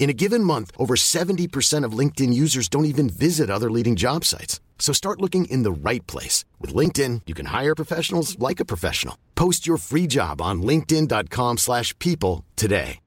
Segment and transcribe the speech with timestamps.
[0.00, 4.24] In a given month, over 70% of LinkedIn users don't even visit other leading job
[4.24, 4.58] sites.
[4.78, 6.46] So start looking in the right place.
[6.58, 9.16] With LinkedIn, you can hire professionals like a professional.
[9.34, 12.98] Post your free job on linkedin.com slash people today.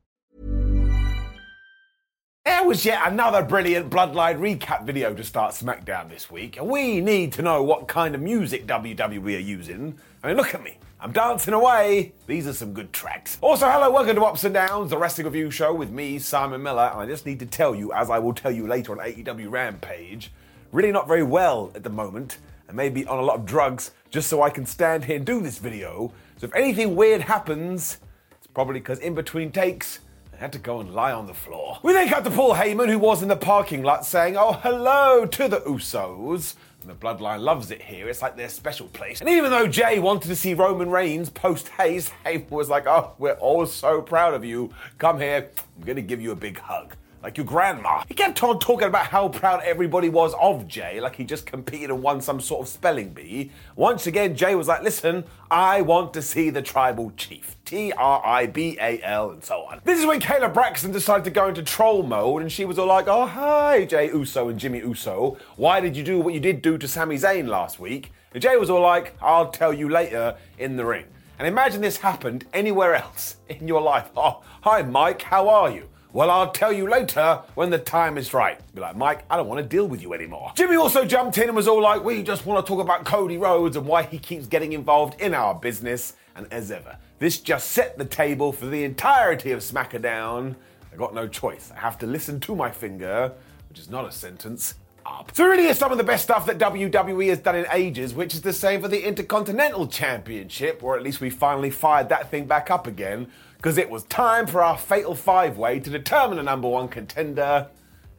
[2.45, 6.99] There was yet another brilliant Bloodline recap video to start SmackDown this week, and we
[6.99, 9.97] need to know what kind of music WWE are using.
[10.21, 10.77] I mean, look at me.
[11.03, 12.13] I'm dancing away.
[12.27, 13.37] These are some good tracks.
[13.41, 16.89] Also, hello, welcome to Ups and Downs, the wrestling review show with me, Simon Miller.
[16.93, 19.51] And I just need to tell you, as I will tell you later on AEW
[19.51, 20.31] Rampage,
[20.71, 22.37] really not very well at the moment,
[22.69, 25.41] and maybe on a lot of drugs, just so I can stand here and do
[25.41, 26.13] this video.
[26.37, 27.97] So if anything weird happens,
[28.37, 29.99] it's probably because in between takes,
[30.43, 31.79] had to go and lie on the floor.
[31.83, 35.25] We then cut to Paul Heyman, who was in the parking lot saying, Oh, hello
[35.25, 36.55] to the Usos.
[36.81, 38.09] And the bloodline loves it here.
[38.09, 39.21] It's like their special place.
[39.21, 43.13] And even though Jay wanted to see Roman Reigns post haste, Heyman was like, Oh,
[43.17, 44.73] we're all so proud of you.
[44.97, 45.49] Come here.
[45.77, 48.03] I'm going to give you a big hug like your grandma.
[48.07, 51.89] He kept on talking about how proud everybody was of Jay, like he just competed
[51.89, 53.49] and won some sort of spelling bee.
[53.77, 57.55] Once again, Jay was like, listen, I want to see the tribal chief.
[57.63, 59.79] T R I B A L, and so on.
[59.85, 62.87] This is when Kayla Braxton decided to go into troll mode, and she was all
[62.87, 65.37] like, oh, hi, Jay Uso and Jimmy Uso.
[65.55, 68.11] Why did you do what you did do to Sami Zayn last week?
[68.33, 71.05] And Jay was all like, I'll tell you later in the ring.
[71.39, 74.09] And imagine this happened anywhere else in your life.
[74.17, 75.87] Oh, hi, Mike, how are you?
[76.13, 78.59] Well, I'll tell you later when the time is right.
[78.75, 80.51] Be like, Mike, I don't want to deal with you anymore.
[80.55, 83.39] Jimmy also jumped in and was all like, we just want to talk about Cody
[83.39, 86.13] Rhodes and why he keeps getting involved in our business.
[86.35, 90.55] And as ever, this just set the table for the entirety of SmackDown.
[90.93, 91.71] I got no choice.
[91.75, 93.33] I have to listen to my finger,
[93.69, 94.75] which is not a sentence,
[95.07, 95.31] up.
[95.33, 98.35] So really is some of the best stuff that WWE has done in ages, which
[98.35, 102.45] is the same for the Intercontinental Championship, or at least we finally fired that thing
[102.45, 103.31] back up again
[103.63, 107.69] because it was time for our fatal five way to determine the number one contender.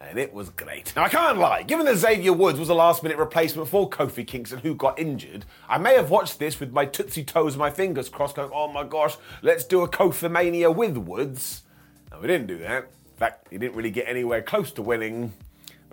[0.00, 0.96] And it was great.
[0.96, 4.26] Now, I can't lie, given that Xavier Woods was a last minute replacement for Kofi
[4.26, 7.68] Kingston, who got injured, I may have watched this with my tootsie toes and my
[7.68, 11.64] fingers crossed, going, oh my gosh, let's do a Kofi Mania with Woods.
[12.10, 12.84] No, we didn't do that.
[12.84, 15.34] In fact, he didn't really get anywhere close to winning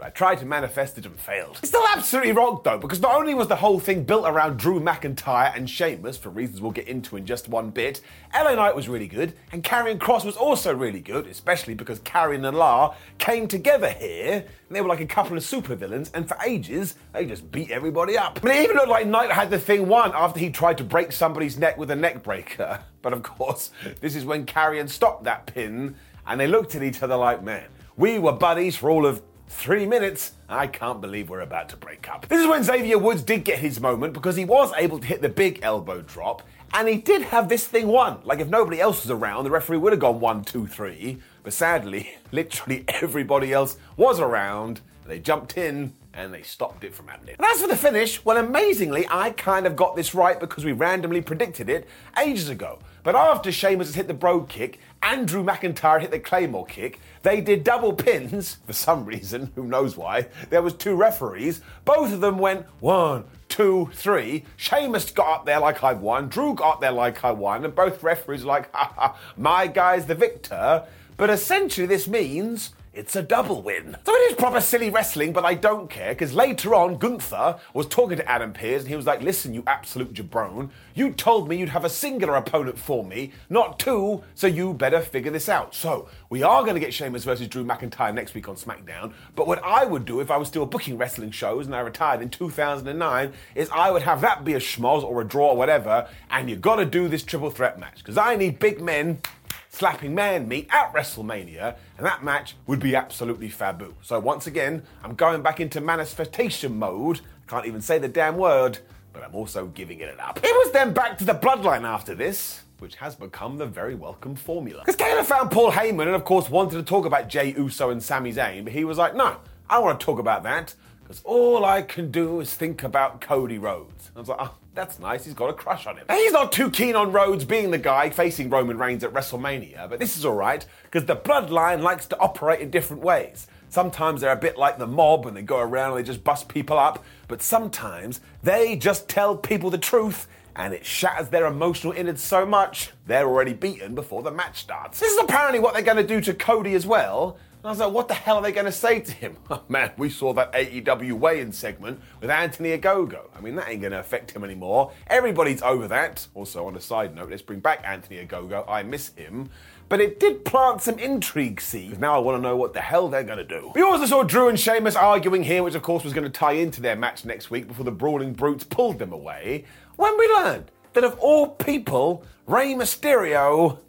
[0.01, 1.59] but I tried to manifest it and failed.
[1.59, 4.79] It's still absolutely wrong though, because not only was the whole thing built around Drew
[4.79, 8.01] McIntyre and Sheamus, for reasons we'll get into in just one bit,
[8.34, 12.47] LA Knight was really good, and Karrion Kross was also really good, especially because Karrion
[12.47, 16.35] and LA came together here, and they were like a couple of supervillains, and for
[16.44, 18.41] ages, they just beat everybody up.
[18.41, 21.12] But it even looked like Knight had the thing won after he tried to break
[21.12, 22.79] somebody's neck with a neck breaker.
[23.03, 25.95] But of course, this is when Karrion stopped that pin,
[26.28, 27.66] and they looked at each other like, man,
[27.97, 30.31] we were buddies for all of Three minutes.
[30.50, 32.28] I can't believe we're about to break up.
[32.28, 35.22] This is when Xavier Woods did get his moment because he was able to hit
[35.22, 36.41] the big elbow drop
[36.73, 38.22] and he did have this thing won.
[38.23, 41.19] Like if nobody else was around, the referee would have gone one, two, three.
[41.44, 44.81] But sadly, literally everybody else was around.
[45.06, 47.36] They jumped in and they stopped it from happening.
[47.38, 50.72] And as for the finish, well, amazingly, I kind of got this right because we
[50.72, 51.88] randomly predicted it
[52.20, 52.80] ages ago.
[53.04, 57.42] But after Sheamus has hit the Brogue kick, Andrew McIntyre hit the Claymore kick, they
[57.42, 60.28] did double pins for some reason, who knows why.
[60.50, 61.62] There was two referees.
[61.86, 64.44] Both of them went one, two, three.
[64.57, 66.28] Sheamus got up there like I won.
[66.28, 67.64] Drew got up there like I won.
[67.64, 70.86] And both referees like, ha ha, my guy's the victor.
[71.18, 73.96] But essentially, this means it's a double win.
[74.06, 77.88] So it is proper silly wrestling, but I don't care because later on, Gunther was
[77.88, 81.56] talking to Adam Pearce and he was like, Listen, you absolute jabron, you told me
[81.56, 85.74] you'd have a singular opponent for me, not two, so you better figure this out.
[85.74, 89.48] So we are going to get Sheamus versus Drew McIntyre next week on SmackDown, but
[89.48, 92.30] what I would do if I was still booking wrestling shows and I retired in
[92.30, 96.50] 2009 is I would have that be a schmoz or a draw or whatever, and
[96.50, 99.22] you got to do this triple threat match because I need big men
[99.71, 103.94] slapping man meat at WrestleMania, and that match would be absolutely fabu.
[104.01, 107.21] So once again, I'm going back into manifestation mode.
[107.47, 108.79] Can't even say the damn word,
[109.13, 110.39] but I'm also giving it up.
[110.44, 114.35] It was then back to the bloodline after this which has become the very welcome
[114.35, 114.81] formula.
[114.83, 118.01] Because Taylor found Paul Heyman and, of course, wanted to talk about Jay Uso and
[118.01, 119.38] Sami Zayn, but he was like, no,
[119.69, 120.73] I want to talk about that
[121.03, 124.00] because all I can do is think about Cody Rhodes.
[124.16, 126.06] I was like, oh, that's nice, he's got a crush on him.
[126.10, 130.00] He's not too keen on Rhodes being the guy facing Roman Reigns at WrestleMania, but
[130.00, 133.48] this is alright because the bloodline likes to operate in different ways.
[133.69, 136.50] Sometimes they're a bit like the mob and they go around and they just bust
[136.50, 141.94] people up, but sometimes they just tell people the truth and it shatters their emotional
[141.94, 145.00] innards so much, they're already beaten before the match starts.
[145.00, 147.38] This is apparently what they're going to do to Cody as well.
[147.62, 149.38] And I was like, what the hell are they going to say to him?
[149.52, 153.28] Oh, man, we saw that AEW weigh-in segment with Anthony Ogogo.
[153.36, 154.94] I mean, that ain't going to affect him anymore.
[155.08, 156.25] Everybody's over that.
[156.34, 158.63] Also, on a side note, let's bring back Anthony Ogogo.
[158.68, 159.50] I miss him.
[159.90, 162.00] But it did plant some intrigue seeds.
[162.00, 163.74] Now I want to know what the hell they're going to do.
[163.75, 166.54] We also saw Drew and Sheamus arguing here, which of course was going to tie
[166.54, 169.66] into their match next week before the Brawling Brutes pulled them away
[169.98, 173.80] when we learned that of all people, Rey Mysterio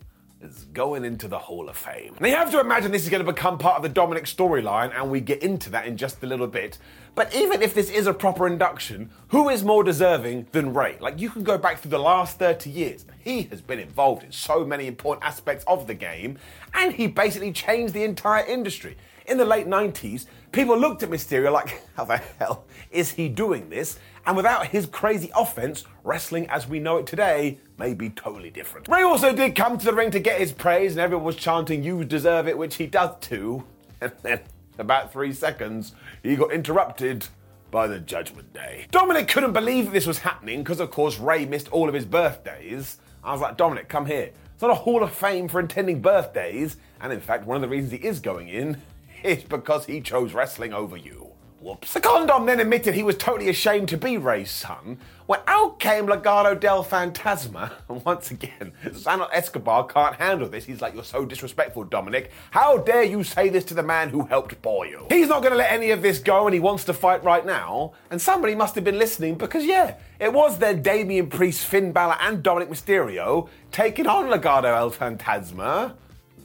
[0.42, 2.16] is going into the Hall of Fame.
[2.20, 4.92] Now you have to imagine this is going to become part of the Dominic storyline,
[4.94, 6.78] and we get into that in just a little bit.
[7.14, 10.96] But even if this is a proper induction, who is more deserving than Rey?
[11.00, 13.06] Like you can go back through the last 30 years.
[13.20, 16.38] He has been involved in so many important aspects of the game,
[16.74, 18.96] and he basically changed the entire industry.
[19.26, 23.68] In the late 90s, people looked at Mysterio like, how the hell is he doing
[23.70, 23.98] this?
[24.24, 28.86] And without his crazy offense, wrestling as we know it today may be totally different.
[28.86, 31.82] Rey also did come to the ring to get his praise, and everyone was chanting,
[31.82, 33.64] You deserve it, which he does too.
[34.00, 34.40] And then,
[34.78, 35.92] about three seconds,
[36.24, 37.28] he got interrupted
[37.70, 38.86] by the Judgment Day.
[38.90, 42.98] Dominic couldn't believe this was happening because, of course, Rey missed all of his birthdays.
[43.22, 44.32] I was like, Dominic, come here.
[44.52, 46.78] It's not a Hall of Fame for attending birthdays.
[47.00, 48.82] And in fact, one of the reasons he is going in
[49.24, 51.32] is because he chose wrestling over you.
[51.62, 51.92] Whoops.
[51.92, 56.08] The condom then admitted he was totally ashamed to be Rey's son, when out came
[56.08, 57.70] Legado del Fantasma.
[57.88, 60.64] And once again, Santos Escobar can't handle this.
[60.64, 62.32] He's like, You're so disrespectful, Dominic.
[62.50, 65.06] How dare you say this to the man who helped bore you?
[65.08, 67.46] He's not going to let any of this go and he wants to fight right
[67.46, 67.92] now.
[68.10, 72.16] And somebody must have been listening because, yeah, it was then Damian Priest, Finn Balor,
[72.20, 75.94] and Dominic Mysterio taking on Legado del Fantasma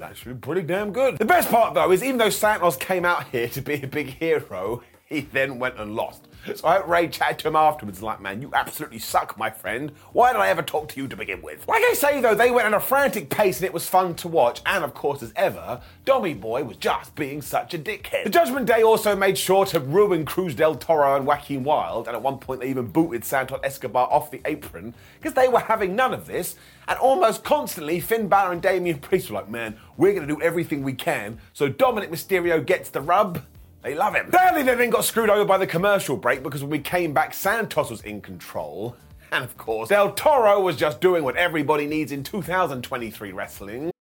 [0.02, 1.18] Actually pretty damn good.
[1.18, 4.08] The best part, though, is even though Santos came out here to be a big
[4.08, 6.28] hero, he then went and lost.
[6.56, 9.92] So I Rey chatted to him afterwards like, man, you absolutely suck, my friend.
[10.14, 11.68] Why did I ever talk to you to begin with?
[11.68, 14.28] Like I say, though, they went at a frantic pace and it was fun to
[14.28, 14.62] watch.
[14.66, 18.24] And of course, as ever, Dommy Boy was just being such a dickhead.
[18.24, 22.16] The Judgment Day also made sure to ruin Cruz del Toro and Joaquin Wilde, And
[22.16, 25.96] at one point, they even booted Santos Escobar off the apron because they were having
[25.96, 26.56] none of this.
[26.88, 30.42] And almost constantly, Finn Balor and Damian Priest were like, man, we're going to do
[30.42, 31.40] everything we can.
[31.54, 33.44] So Dominic Mysterio gets the rub.
[33.88, 34.30] They love him.
[34.32, 37.90] They then got screwed over by the commercial break because when we came back, Santos
[37.90, 38.98] was in control.
[39.30, 43.92] And of course, Del Toro was just doing what everybody needs in 2023 wrestling.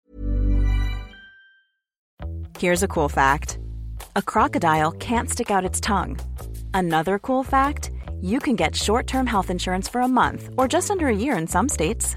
[2.61, 3.59] Here's a cool fact
[4.15, 6.17] a crocodile can't stick out its tongue.
[6.75, 7.91] Another cool fact
[8.21, 11.37] you can get short term health insurance for a month or just under a year
[11.37, 12.17] in some states.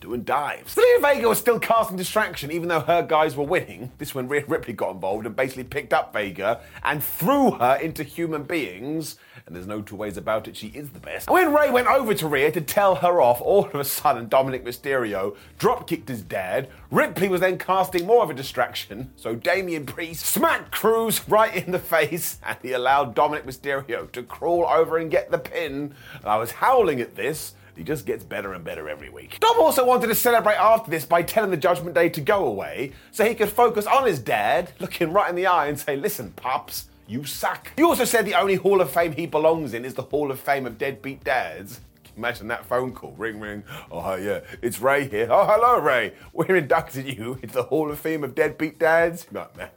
[0.00, 0.74] Doing dives.
[0.74, 3.92] Zelina Vega was still casting distraction even though her guys were winning.
[3.98, 8.02] This when Rhea Ripley got involved and basically picked up Vega and threw her into
[8.02, 9.16] human beings.
[9.46, 11.28] And there's no two ways about it, she is the best.
[11.28, 14.28] And when Rey went over to Rhea to tell her off, all of a sudden
[14.28, 16.68] Dominic Mysterio drop kicked his dad.
[16.90, 21.72] Ripley was then casting more of a distraction, so Damian Priest smacked Cruz right in
[21.72, 25.94] the face and he allowed Dominic Mysterio to crawl over and get the pin.
[26.14, 27.54] And I was howling at this.
[27.80, 29.38] He just gets better and better every week.
[29.40, 32.92] Dom also wanted to celebrate after this by telling the Judgment Day to go away
[33.10, 36.30] so he could focus on his dad, looking right in the eye and say, Listen,
[36.32, 37.72] pups, you suck.
[37.76, 40.38] He also said the only Hall of Fame he belongs in is the Hall of
[40.38, 41.80] Fame of Deadbeat Dads.
[42.18, 43.12] Imagine that phone call.
[43.12, 43.64] Ring, ring.
[43.90, 44.40] Oh, yeah.
[44.60, 45.28] It's Rey here.
[45.30, 46.12] Oh, hello, Rey.
[46.34, 49.26] We're inducting you into the Hall of Fame of Deadbeat Dads.
[49.30, 49.70] No, man.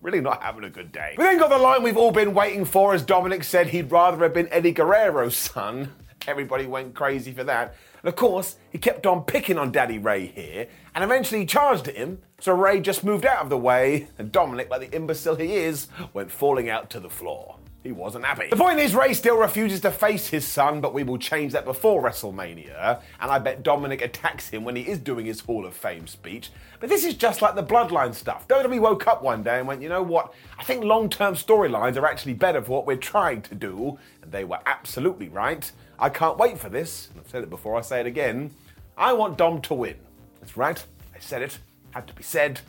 [0.00, 1.16] Really not having a good day.
[1.18, 4.22] We then got the line we've all been waiting for as Dominic said he'd rather
[4.22, 5.92] have been Eddie Guerrero's son.
[6.28, 7.74] Everybody went crazy for that.
[8.02, 11.88] And of course, he kept on picking on Daddy Rey here, and eventually he charged
[11.88, 15.36] at him, so Rey just moved out of the way, and Dominic, like the imbecile
[15.36, 17.56] he is, went falling out to the floor.
[17.82, 18.48] He wasn't happy.
[18.50, 21.64] The point is, Rey still refuses to face his son, but we will change that
[21.64, 23.00] before WrestleMania.
[23.20, 26.50] And I bet Dominic attacks him when he is doing his Hall of Fame speech.
[26.80, 28.46] But this is just like the Bloodline stuff.
[28.48, 30.34] WWE woke up one day and went, you know what?
[30.58, 33.98] I think long term storylines are actually better for what we're trying to do.
[34.22, 35.70] And they were absolutely right.
[35.98, 37.08] I can't wait for this.
[37.18, 38.50] I've said it before, I say it again.
[38.96, 39.96] I want Dom to win.
[40.40, 40.82] That's right.
[41.14, 41.58] I said it.
[41.90, 42.60] Had to be said.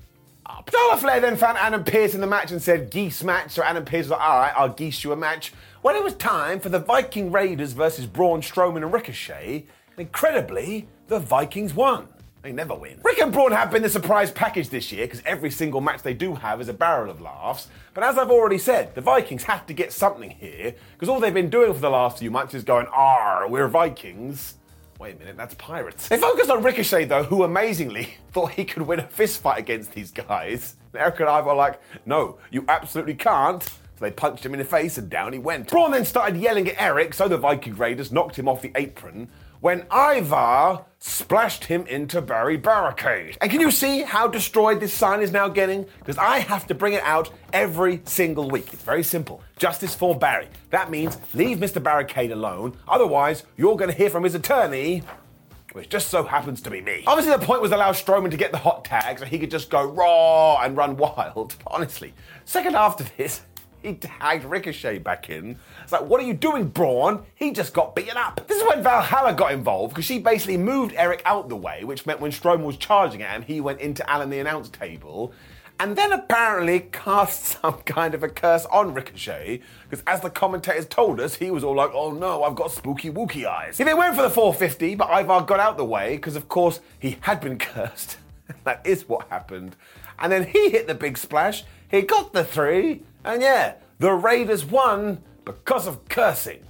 [0.72, 3.52] Charlotte Flair then found Adam Pearce in the match and said, geese match.
[3.52, 5.54] So Adam Pearce was like, all right, I'll geese you a match.
[5.82, 9.66] When it was time for the Viking Raiders versus Braun Strowman and Ricochet,
[9.98, 12.08] incredibly, the Vikings won.
[12.50, 13.00] They never win.
[13.04, 16.16] Rick and Braun have been the surprise package this year because every single match they
[16.16, 17.68] do have is a barrel of laughs.
[17.94, 21.32] But as I've already said, the Vikings have to get something here because all they've
[21.32, 24.56] been doing for the last few months is going, "Ah, we're Vikings."
[24.98, 26.08] Wait a minute, that's pirates.
[26.08, 29.92] They focused on Ricochet though, who amazingly thought he could win a fist fight against
[29.92, 30.74] these guys.
[30.96, 34.66] Erik and I were like, "No, you absolutely can't." So they punched him in the
[34.66, 35.68] face and down he went.
[35.70, 39.30] Braun then started yelling at Erik, so the Viking Raiders knocked him off the apron
[39.60, 43.38] when Ivar splashed him into Barry Barricade.
[43.42, 45.86] And can you see how destroyed this sign is now getting?
[46.00, 48.74] Because I have to bring it out every single week.
[48.74, 49.42] It's very simple.
[49.58, 50.48] Justice for Barry.
[50.72, 51.82] That means leave Mr.
[51.82, 55.04] Barricade alone, otherwise, you're going to hear from his attorney.
[55.74, 57.04] Which just so happens to be me.
[57.06, 59.52] Obviously, the point was to allow Strowman to get the hot tag so he could
[59.52, 61.56] just go raw and run wild.
[61.68, 62.14] Honestly,
[62.46, 63.42] second after this,
[63.82, 65.58] he tagged Ricochet back in.
[65.84, 67.24] It's like, what are you doing, Braun?
[67.36, 68.46] He just got beaten up.
[68.48, 72.06] This is when Valhalla got involved because she basically moved Erik out the way, which
[72.06, 75.34] meant when Strowman was charging at him, he went into Alan the announce table.
[75.82, 80.86] And then apparently cast some kind of a curse on Ricochet, because as the commentators
[80.86, 83.78] told us, he was all like, oh no, I've got spooky wookie eyes.
[83.78, 86.82] He then went for the 450, but Ivar got out the way, because of course
[87.00, 88.18] he had been cursed.
[88.66, 89.78] that is what happened.
[90.20, 94.66] And then he hit the big splash, he got the three, and yeah, the Raiders
[94.66, 96.64] won because of cursing.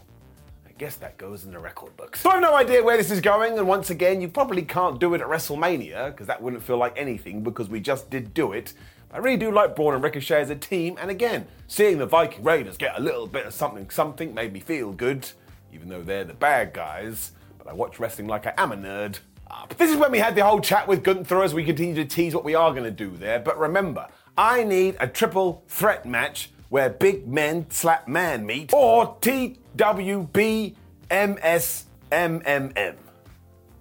[0.68, 2.22] I guess that goes in the record books.
[2.22, 5.00] So I have no idea where this is going, and once again, you probably can't
[5.00, 8.54] do it at WrestleMania, because that wouldn't feel like anything, because we just did do
[8.54, 8.74] it.
[9.12, 12.44] I really do like Braun and Ricochet as a team, and again, seeing the Viking
[12.44, 15.30] Raiders get a little bit of something something made me feel good,
[15.74, 17.32] even though they're the bad guys.
[17.58, 19.20] But I watch wrestling like I am a nerd.
[19.68, 22.06] But this is when we had the whole chat with Gunther as we continue to
[22.06, 23.40] tease what we are going to do there.
[23.40, 24.08] But remember,
[24.40, 30.76] I need a triple threat match where big men slap man meet, or TWBMSMMM.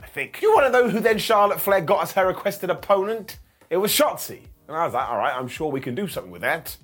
[0.02, 0.42] I think.
[0.42, 3.38] You want to know who then Charlotte Flair got as her requested opponent?
[3.70, 4.40] It was Shotzi.
[4.66, 6.76] And I was like, all right, I'm sure we can do something with that.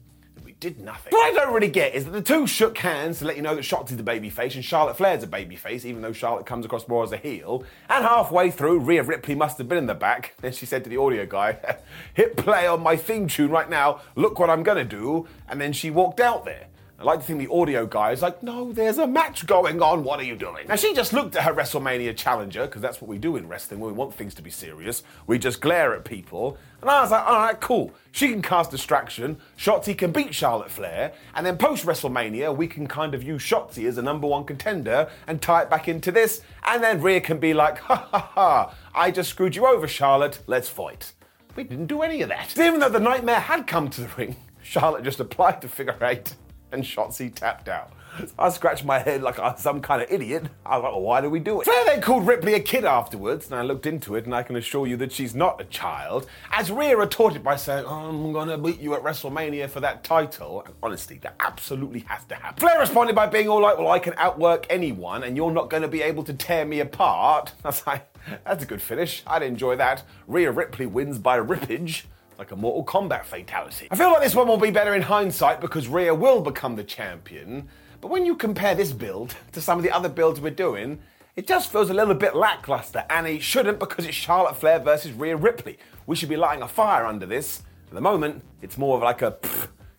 [0.65, 1.13] Did nothing.
[1.13, 3.55] What I don't really get is that the two shook hands to let you know
[3.55, 7.05] that Shotzi's the babyface and Charlotte Flair's a babyface, even though Charlotte comes across more
[7.05, 7.65] as a heel.
[7.91, 10.33] And halfway through, Rhea Ripley must have been in the back.
[10.41, 11.59] Then she said to the audio guy,
[12.15, 15.29] hit play on my theme tune right now, look what I'm gonna do.
[15.51, 16.69] And then she walked out there.
[16.97, 20.05] I like to think the audio guy is like, no, there's a match going on.
[20.05, 20.69] What are you doing?
[20.69, 23.81] Now, she just looked at her WrestleMania challenger, because that's what we do in wrestling
[23.81, 25.03] when we want things to be serious.
[25.27, 26.57] We just glare at people.
[26.81, 27.93] And I was like, all right, cool.
[28.13, 29.39] She can cast distraction.
[29.59, 31.13] Shotzi can beat Charlotte Flair.
[31.35, 35.11] And then post WrestleMania, we can kind of use Shotzi as a number one contender
[35.27, 36.43] and tie it back into this.
[36.65, 40.39] And then Rhea can be like, ha ha ha, I just screwed you over, Charlotte.
[40.47, 41.13] Let's fight.
[41.57, 42.57] We didn't do any of that.
[42.57, 46.35] Even though the nightmare had come to the ring, Charlotte just applied to figure eight
[46.75, 47.93] and Shotzi tapped out.
[48.39, 50.45] I scratched my head like I was some kind of idiot.
[50.65, 51.65] I was like, well, why do we do it?
[51.65, 54.57] Flair then called Ripley a kid afterwards, and I looked into it, and I can
[54.57, 56.27] assure you that she's not a child.
[56.53, 60.63] As Rhea retorted by saying, oh, I'm gonna beat you at WrestleMania for that title.
[60.65, 62.61] And honestly, that absolutely has to happen.
[62.61, 65.89] Flair responded by being all like, well, I can outwork anyone, and you're not gonna
[65.89, 67.53] be able to tear me apart.
[67.65, 68.07] I was like,
[68.45, 69.23] that's a good finish.
[69.27, 70.05] I'd enjoy that.
[70.27, 72.05] Rhea Ripley wins by rippage
[72.39, 73.89] like a Mortal Kombat fatality.
[73.91, 76.85] I feel like this one will be better in hindsight because Rhea will become the
[76.85, 77.69] champion.
[78.01, 81.01] But when you compare this build to some of the other builds we're doing,
[81.37, 85.13] it just feels a little bit lackluster, and it shouldn't because it's Charlotte Flair versus
[85.13, 85.79] Rhea Ripley.
[86.07, 87.63] We should be lighting a fire under this.
[87.89, 89.37] At the moment, it's more of like a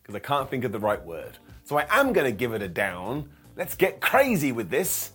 [0.01, 1.38] because I can't think of the right word.
[1.63, 3.30] So I am going to give it a down.
[3.58, 5.12] Let's get crazy with this.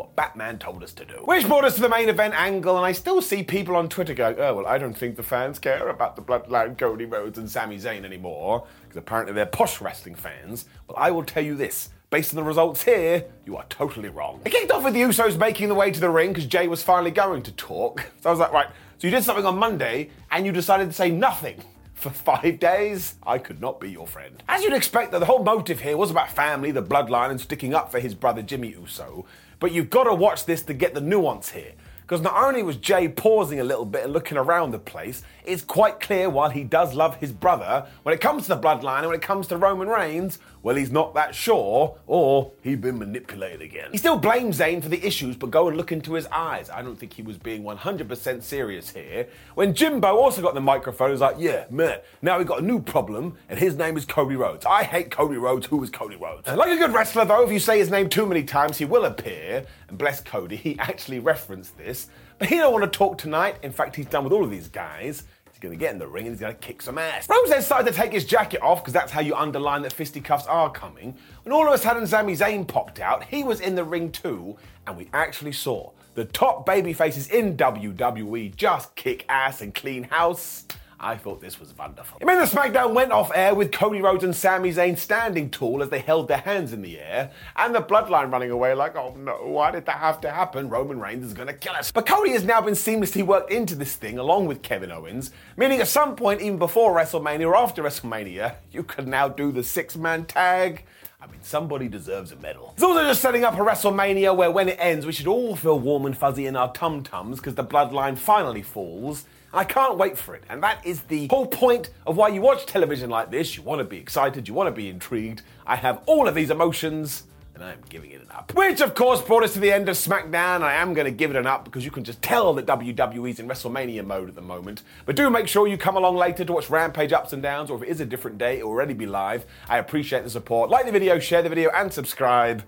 [0.00, 1.16] What Batman told us to do.
[1.26, 4.14] Which brought us to the main event angle, and I still see people on Twitter
[4.14, 7.50] going, oh, well, I don't think the fans care about the Bloodline, Cody Rhodes, and
[7.50, 10.64] Sami Zayn anymore, because apparently they're posh wrestling fans.
[10.88, 11.90] Well, I will tell you this.
[12.08, 14.40] Based on the results here, you are totally wrong.
[14.42, 16.82] It kicked off with the Usos making the way to the ring because Jay was
[16.82, 18.10] finally going to talk.
[18.22, 20.94] So I was like, right, so you did something on Monday and you decided to
[20.94, 23.16] say nothing for five days?
[23.22, 24.42] I could not be your friend.
[24.48, 27.74] As you'd expect, though, the whole motive here was about family, the bloodline, and sticking
[27.74, 29.26] up for his brother Jimmy Uso.
[29.60, 31.72] But you've got to watch this to get the nuance here.
[32.00, 35.62] Because not only was Jay pausing a little bit and looking around the place, it's
[35.62, 39.06] quite clear while he does love his brother, when it comes to the bloodline and
[39.06, 43.62] when it comes to Roman Reigns, well, he's not that sure, or he'd been manipulated
[43.62, 43.88] again.
[43.92, 46.68] He still blames Zayn for the issues, but go and look into his eyes.
[46.68, 49.26] I don't think he was being 100% serious here.
[49.54, 52.64] When Jimbo also got the microphone, he was like, yeah, man, now we've got a
[52.64, 54.66] new problem, and his name is Cody Rhodes.
[54.66, 55.66] I hate Cody Rhodes.
[55.66, 56.46] Who is Cody Rhodes?
[56.46, 59.06] Like a good wrestler, though, if you say his name too many times, he will
[59.06, 59.64] appear.
[59.88, 62.08] And bless Cody, he actually referenced this.
[62.38, 63.56] But he don't want to talk tonight.
[63.62, 65.24] In fact, he's done with all of these guys.
[65.60, 67.28] Going to get in the ring and he's going to kick some ass.
[67.28, 70.46] Rhodes then started to take his jacket off because that's how you underline that fisticuffs
[70.46, 71.14] are coming.
[71.42, 74.56] When all of a sudden Sami Zayn popped out, he was in the ring too,
[74.86, 80.04] and we actually saw the top baby faces in WWE just kick ass and clean
[80.04, 80.64] house.
[81.02, 82.18] I thought this was wonderful.
[82.20, 85.82] It meant the SmackDown went off air with Cody Rhodes and Sami Zayn standing tall
[85.82, 89.14] as they held their hands in the air, and the bloodline running away like, oh
[89.16, 90.68] no, why did that have to happen?
[90.68, 91.90] Roman Reigns is gonna kill us.
[91.90, 95.80] But Cody has now been seamlessly worked into this thing along with Kevin Owens, meaning
[95.80, 99.96] at some point, even before WrestleMania or after WrestleMania, you could now do the six
[99.96, 100.84] man tag.
[101.22, 102.72] I mean, somebody deserves a medal.
[102.74, 105.78] It's also just setting up a WrestleMania where when it ends, we should all feel
[105.78, 109.24] warm and fuzzy in our tum tums because the bloodline finally falls.
[109.52, 110.44] I can't wait for it.
[110.48, 113.56] And that is the whole point of why you watch television like this.
[113.56, 115.42] You want to be excited, you want to be intrigued.
[115.66, 117.24] I have all of these emotions.
[117.54, 118.54] And I'm giving it an up.
[118.54, 120.62] Which, of course, brought us to the end of SmackDown.
[120.62, 123.38] I am going to give it an up because you can just tell that WWE's
[123.38, 124.82] in WrestleMania mode at the moment.
[125.04, 127.76] But do make sure you come along later to watch Rampage Ups and Downs, or
[127.76, 129.44] if it is a different day, it will already be live.
[129.68, 130.70] I appreciate the support.
[130.70, 132.62] Like the video, share the video, and subscribe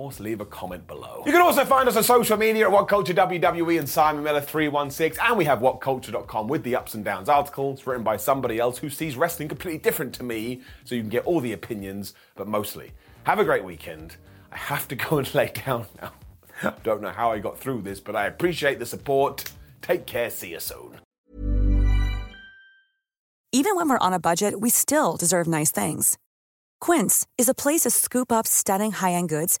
[0.00, 1.22] course, leave a comment below.
[1.26, 4.40] You can also find us on social media at What Culture WWE and Simon Miller
[4.40, 8.78] 316, and we have WhatCulture.com with the ups and downs articles written by somebody else
[8.78, 12.48] who sees wrestling completely different to me, so you can get all the opinions, but
[12.48, 12.92] mostly,
[13.24, 14.16] have a great weekend.
[14.50, 16.12] I have to go and lay down now.
[16.62, 19.52] I don't know how I got through this, but I appreciate the support.
[19.82, 20.98] Take care, see you soon.
[23.52, 26.16] Even when we're on a budget, we still deserve nice things.
[26.80, 29.60] Quince is a place to scoop up stunning high end goods